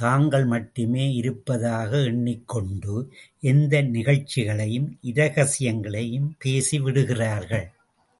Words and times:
தாங்கள் 0.00 0.44
மட்டுமே 0.44 1.12
இருப்பதாக 1.12 2.02
எண்ணிக்கொண்டு, 2.02 3.10
எந்த 3.40 3.82
நிகழ்ச்சிகளையும்—இரகசியங்களையும் 3.82 6.30
பேசி 6.38 6.80
விடுகிறார்கள். 6.80 7.72